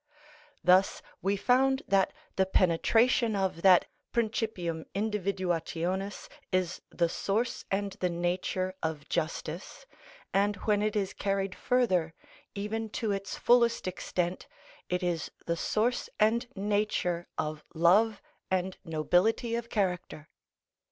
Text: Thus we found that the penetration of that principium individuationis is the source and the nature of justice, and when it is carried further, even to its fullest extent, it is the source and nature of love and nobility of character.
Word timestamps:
Thus 0.63 1.03
we 1.21 1.35
found 1.37 1.83
that 1.87 2.11
the 2.35 2.47
penetration 2.47 3.35
of 3.35 3.61
that 3.61 3.85
principium 4.11 4.85
individuationis 4.95 6.27
is 6.51 6.81
the 6.89 7.07
source 7.07 7.65
and 7.69 7.91
the 7.99 8.09
nature 8.09 8.73
of 8.81 9.07
justice, 9.09 9.85
and 10.33 10.55
when 10.65 10.81
it 10.81 10.95
is 10.95 11.13
carried 11.13 11.53
further, 11.53 12.15
even 12.55 12.89
to 12.97 13.11
its 13.11 13.37
fullest 13.37 13.87
extent, 13.87 14.47
it 14.89 15.03
is 15.03 15.29
the 15.45 15.55
source 15.55 16.09
and 16.19 16.47
nature 16.55 17.27
of 17.37 17.63
love 17.75 18.23
and 18.49 18.79
nobility 18.83 19.53
of 19.53 19.69
character. 19.69 20.29